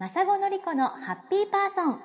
[0.00, 2.00] マサゴのりこのハッピーパーソン。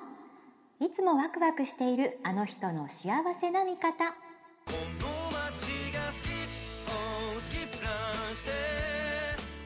[0.86, 3.08] いつもワクワクしているあの人の幸
[3.40, 4.14] せな味方。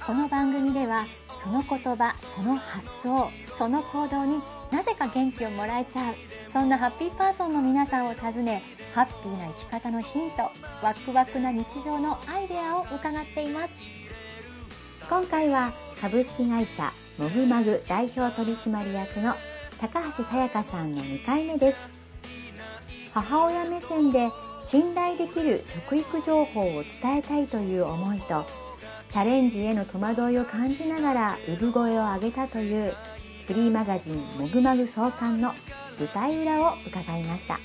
[0.07, 1.07] この番組では
[1.43, 4.41] その言葉その発想その行動に
[4.71, 6.15] なぜか元気をもらえちゃう。
[6.53, 8.63] そんなハッピーパーソンの皆さんを訪ね
[8.95, 10.43] ハッピーな生き方のヒント
[10.85, 13.73] ワクワクな日常のアイデアを伺っています。
[15.09, 19.35] 今回は株式会社モグマグ代表取締役の
[19.79, 21.79] 高橋さやかさんの2回目です。
[23.13, 24.31] 母親目線で
[24.61, 26.65] 信頼できる食育情報を
[27.03, 28.47] 伝えたいという思いと
[29.09, 32.95] チャレンジへの戸惑いを感じながら産声を上げたという
[33.47, 35.53] フリーマガジンもぐまぐ創刊の
[35.99, 37.59] 舞台裏を伺いました。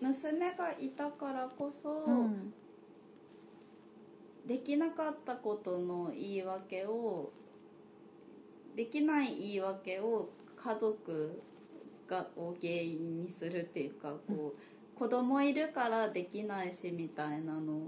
[0.00, 2.52] 娘がいたからこそ、うん
[4.46, 7.30] できなかったことの言い訳を
[8.76, 11.42] できない言い訳を家族
[12.08, 17.78] がを原因にするっていうかこう子供いるからできないしみたいなの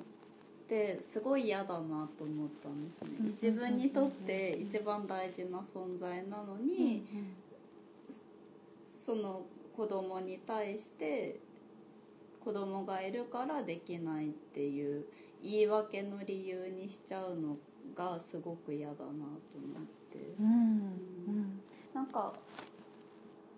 [0.64, 3.10] ってすごい嫌だなと思ったんですね。
[3.20, 3.26] うん。
[3.32, 7.04] 自分にとって一番大事な存在なのに、
[9.06, 9.42] その
[9.74, 11.40] 子供に対して
[12.44, 15.04] 子供がいるからできないっていう
[15.42, 17.56] 言い訳の理由にしちゃうの
[17.94, 20.18] がすごく嫌だなと思って。
[20.40, 20.46] うん。
[20.46, 21.60] うん。
[21.94, 22.32] なんか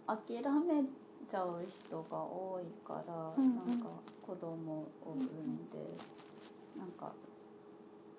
[0.06, 0.84] 諦め
[1.30, 3.56] ちゃう人が多いから、うんうん。
[3.56, 3.88] なんか
[4.22, 5.78] 子供を産んで、
[6.78, 7.12] なんか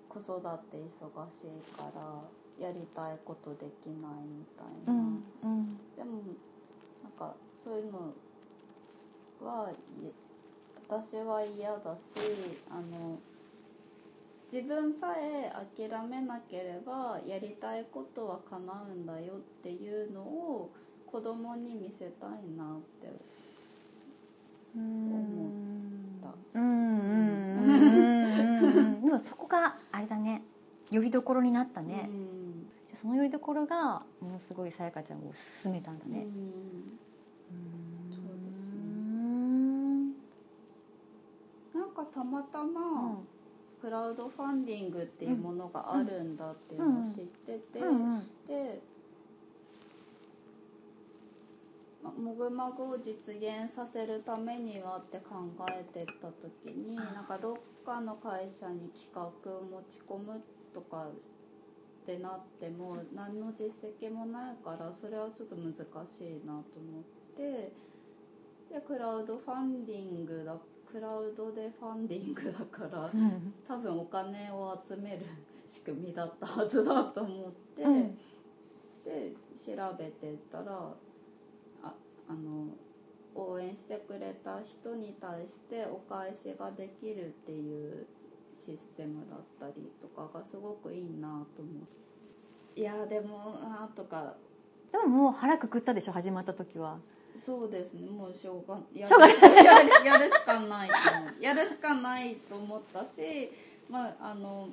[0.09, 4.94] 子育て忙しいからやりたいことできないみたいな。
[4.94, 5.78] うんうん。
[5.96, 6.23] でも
[7.03, 8.14] なんかそういうの
[9.42, 9.75] はい
[10.88, 13.18] 私は嫌だしあの
[14.52, 20.69] 自分さえ諦めなければやりたいことは叶うんだよっていうのを
[21.05, 23.07] 子供に見せたいなって
[24.75, 25.51] うん。
[26.22, 26.63] たうん。
[26.63, 27.01] うん。
[27.59, 28.75] うん。
[28.75, 29.01] うん。
[29.01, 30.41] でもそこがあれだね
[30.91, 32.09] よりどころになったね、
[32.90, 35.19] じゃそのよりどころがものすごいさやかちゃん。
[35.19, 36.00] を進めたん。
[36.00, 37.00] だね、うん。
[38.11, 38.81] そうですね
[41.73, 41.91] なん。
[41.94, 43.23] かたまたま
[43.81, 47.80] クラウドファンディングっていうものがあるんだっていうのを知ってて、
[48.47, 48.80] で
[52.03, 55.36] まもぐまぐを実現させるためにはって考
[55.70, 57.56] えてた時になんかどっ
[57.86, 59.22] かの会社に企画
[59.52, 60.41] を持ち込む
[60.74, 63.72] とかってなっても何の実
[64.02, 65.84] 績もないからそれはちょっと難しい
[66.46, 67.03] なと思っ
[67.38, 67.72] て
[68.74, 70.53] でクラウドファンディングだ
[70.91, 75.25] クラウドでファンディングだからうん多分お金を集める
[75.66, 77.84] 仕組みだったはずだと思って。
[77.84, 78.18] うん
[79.03, 80.94] で調べてったら
[81.84, 81.94] あ
[82.28, 82.68] あの
[83.34, 88.08] 応援してくれた人に対してお返しができるっていう
[88.56, 91.88] システムだったりとかがすごくいいなと思っ
[92.75, 94.35] ていやでもなとか
[94.91, 96.97] でももう腹くくったでしょ始まった時は。
[97.38, 98.09] そうですね。
[98.09, 101.44] もうしょうがやしょうがるやるやるしかないと思う。
[101.44, 103.52] やるしかないと思ったし
[103.90, 104.69] まああの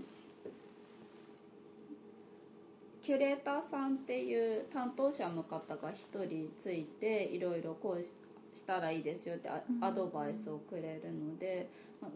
[3.02, 8.08] キュレーターさんっていう担当者の方が一人ついていろいろこうし
[8.58, 9.48] したらいいですよって
[9.80, 11.70] アドバイスをくれるので、
[12.02, 12.10] まあ、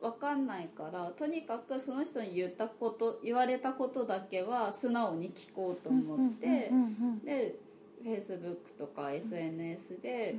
[0.00, 6.70] 分かんないからとにかくその人に言ったこと言われたことだけは素直に聞こうと思って。
[7.24, 7.56] で
[8.04, 10.36] Facebook とか SNS で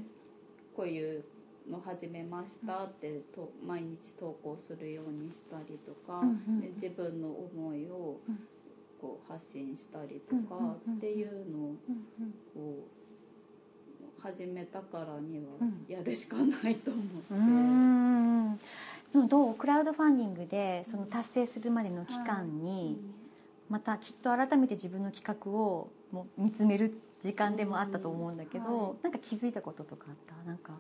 [0.74, 1.26] こういう
[1.70, 6.24] の始めましたってと毎日投稿するようにしたりとか、
[6.76, 8.40] 自分の思いをうん
[9.00, 11.76] こう発信したりとかっていうのを
[12.54, 12.88] こ
[14.18, 15.86] う始めたからにはうん。
[15.88, 17.34] やるしかないと思って。
[19.14, 23.00] どうクラウドファンディングでその達成するまでの期間に
[23.70, 28.82] またきっと改めて自分の企画をもう見つめる時間でもあったと思うんだけど、うん。
[28.82, 30.50] はいなんか気づいたこととかあった？
[30.50, 30.74] なんか。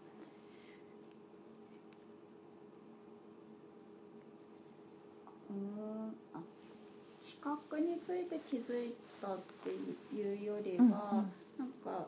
[5.49, 6.13] うん。
[6.33, 6.39] あ
[7.41, 10.93] 企画について気づいたっていうよりは、うんうん。
[11.57, 12.07] なんか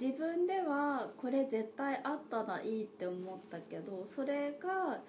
[0.00, 5.00] 自分ではこれ絶対あったらいいって思ったけどそれが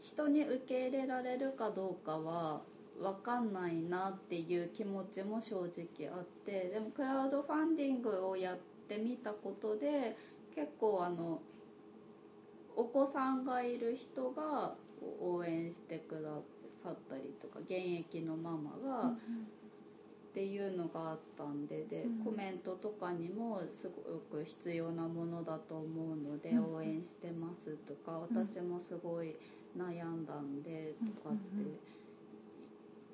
[0.00, 2.62] 人に受け入れられるかどうかは
[3.00, 8.58] 分かんないなっていう気持ちも正直あってでもクラウドファンディングをやっ
[8.88, 10.16] てみたことで
[10.54, 11.40] 結構あの
[12.76, 14.74] お子さんがいる人が
[15.20, 16.30] 応援してくだ
[16.82, 19.12] さったりとか現役のママが、
[20.32, 22.24] っていうのがあったんでで、うん。
[22.24, 26.74] コメントとかにもすごく必要なものだと思うので、うん。
[26.76, 28.38] 応援してますとかうん。
[28.38, 29.36] 私もすごい
[29.76, 31.08] 悩んだんでうん。
[31.08, 31.32] とかっ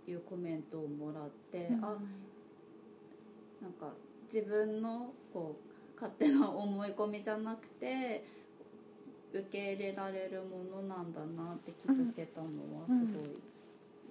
[0.06, 1.84] ていうコメントをもらって、うん。
[1.84, 1.96] あ
[3.60, 3.92] なんか
[4.32, 8.24] 自分のこう勝手な思い込みじゃなくて
[9.32, 13.34] 受け入れられるものなんだなって気づけたのはすごい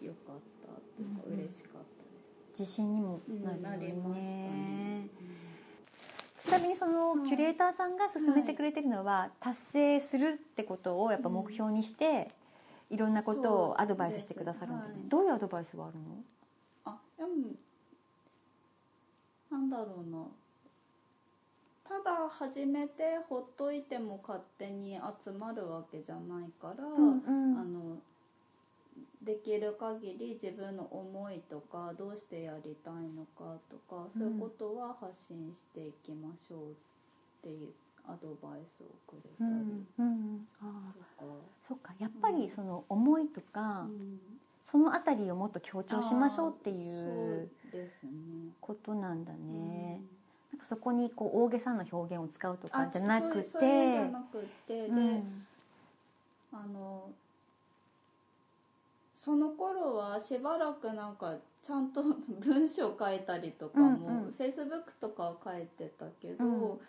[0.01, 1.39] 良かったというかうん。
[1.39, 1.96] 嬉しかった。
[2.57, 5.03] 自信にもうんなりましたね。
[5.03, 5.09] ね。
[6.39, 12.31] ちなみにそのはいキュレーターさんが勧めてくれてるのは達成するってことをやっぱ目標にして
[12.89, 16.23] いろんなことをアドバイスしてくださるんだよねどういうアドバイスがあるの？
[16.85, 17.29] あでも
[19.51, 20.25] なんだろうな。
[21.87, 27.57] ただ始めてほっといても勝手に集まるわけじゃないから、うん。
[27.57, 27.97] あの
[29.27, 36.73] できる限り自分の思いとかどうしてやりたいのかとかそういうことは発信していきましょうっ
[37.43, 37.67] ていう
[38.07, 39.87] アドバイスをくれたりうん。
[39.99, 40.47] うん。
[40.61, 41.31] あとあか。
[41.67, 41.93] そっか。
[41.99, 44.19] やっぱりその思いとか、うん。
[44.65, 47.49] そのあたりをもっと強調しましょうっていう。
[48.61, 49.37] ことなんだね、
[50.51, 50.57] うん。
[50.57, 53.45] なんかそこにこう大げさな表現を使うとかじゃなくて。
[53.45, 54.37] そういうそういうのじゃなく
[54.67, 55.47] てで、うん。
[56.53, 57.09] あの
[59.27, 62.01] その頃はしばらくなんかちゃんと
[62.39, 64.07] 文章書いたりとかも、
[64.37, 66.79] フェイスブックとかは書いてたけど、うん。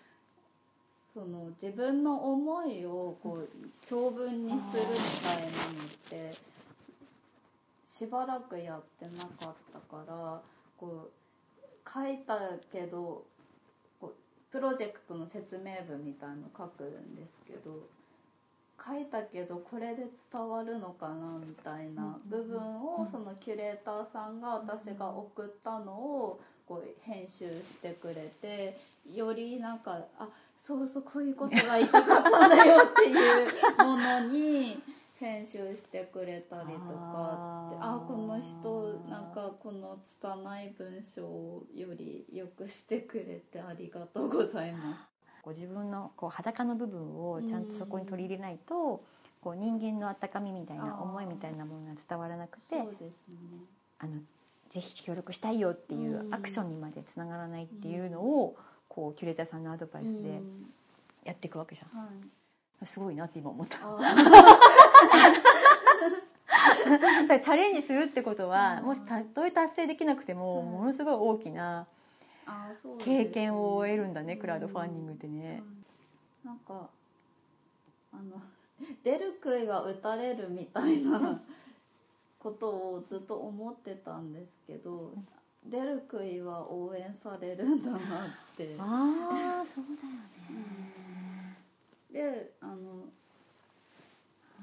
[1.12, 3.48] その自分の思いをこう
[3.84, 4.88] 長文にするみ
[5.20, 6.36] たいなのって
[7.84, 10.40] しばらくやってなかったから
[10.76, 12.38] こう書いた
[12.70, 13.24] けど
[14.00, 14.12] こう
[14.52, 17.88] プロジェクトの説明文みたいの書くんですけど
[18.88, 28.78] 書いたけどこれで伝わるのかなみたいな部分をそのキュレーターさんが私が送ったのをこう編集してくれて
[29.14, 34.82] よりなんかあそうそうこういうことが言いたかったんだよっていうものに
[35.18, 37.84] 編集してくれたりとかあー。
[37.96, 45.17] あこの人なんかこの拙い文章をよりよくしてくれてありがとうございます。
[45.48, 47.00] こう自分のこう裸の部分
[47.30, 49.02] をちゃんとそこに取り入れないと、
[49.40, 52.76] こう人間の温かみみたいな思いみたいなものが伝わらなくて
[53.98, 54.18] あの
[54.68, 58.56] ぜひ協力したいよっていううんアクションにまでつながらないっていうのを
[58.88, 60.66] こうキュレーターさんのアドバイスでうん。
[61.24, 62.08] やっていくわけじゃん、は
[62.82, 62.86] い。
[62.86, 63.78] すごいなって今思った。
[67.40, 68.84] チャレンジするってことはうん。
[68.86, 70.70] もしたとえ達成できなくてもうん。
[70.70, 71.86] ものすごい大きな
[73.04, 75.62] 経験を得るんだねクラウドファンディングってね。
[76.44, 76.88] なんか
[78.12, 78.40] あの
[79.02, 81.40] 出る杭は打たれるみたいな
[82.38, 85.12] ことをずっと思ってたんですけど
[85.66, 88.76] 出る杭は応援されるんだなって。
[88.78, 90.88] ああそうだよね。
[92.10, 93.04] であの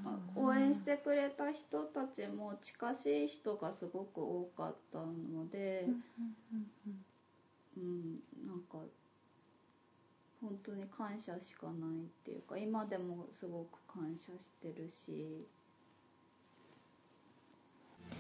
[0.04, 5.88] あ応援してくれた人たちも近しい人がすごく多かったので、
[7.78, 8.80] うん、なんか
[10.42, 15.48] 本当に感謝しかないっていうか今でもすごく感謝してるし。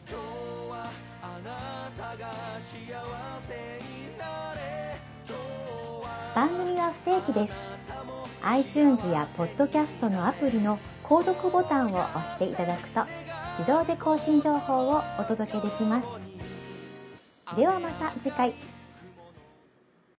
[0.07, 0.89] 今日は
[1.21, 3.53] あなたが幸せ
[3.83, 4.99] になれ
[6.35, 7.53] 番組は不定期です。
[8.43, 13.05] iTunes や Podcast のアプリの購読ボタンを押していただくと
[13.57, 16.07] 自動で更新情報をお届けできます。
[17.55, 18.74] ではまた次回。